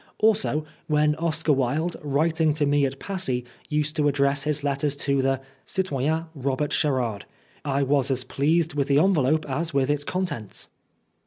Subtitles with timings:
[0.17, 5.21] Also, when Oscar Wilde, writing to me at Passy, used to address his letters to
[5.21, 5.39] the"
[5.71, 7.25] Citoyen Robert Sherard,"
[7.63, 10.69] I was as pleased with the envelope as with its contents.